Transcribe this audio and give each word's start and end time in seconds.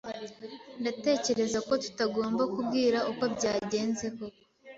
Ndatekereza 0.81 1.57
ko 1.67 1.73
tutagomba 1.83 2.43
kubwira 2.53 2.97
uko 3.11 3.23
byagenze 3.35 4.05
koko. 4.15 4.41